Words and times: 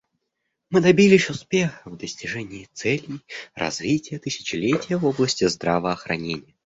Мы 0.71 0.81
добились 0.81 1.29
успеха 1.29 1.87
в 1.87 1.95
достижении 1.95 2.67
Целей 2.73 3.21
развития 3.53 4.17
тысячелетия 4.17 4.97
в 4.97 5.05
области 5.05 5.47
здравоохранения. 5.47 6.55